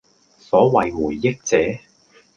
[0.39, 1.79] 所謂回憶者，